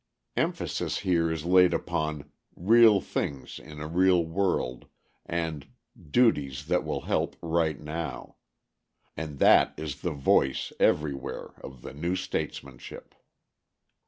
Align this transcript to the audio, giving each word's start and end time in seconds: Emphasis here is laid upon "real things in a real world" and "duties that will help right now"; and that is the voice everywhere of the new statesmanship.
Emphasis 0.35 0.97
here 1.01 1.31
is 1.31 1.45
laid 1.45 1.75
upon 1.75 2.31
"real 2.55 2.99
things 3.01 3.59
in 3.59 3.79
a 3.79 3.85
real 3.85 4.25
world" 4.25 4.87
and 5.27 5.67
"duties 6.09 6.65
that 6.65 6.83
will 6.83 7.01
help 7.01 7.35
right 7.39 7.79
now"; 7.79 8.35
and 9.15 9.37
that 9.37 9.75
is 9.77 10.01
the 10.01 10.09
voice 10.09 10.73
everywhere 10.79 11.51
of 11.63 11.83
the 11.83 11.93
new 11.93 12.15
statesmanship. 12.15 13.13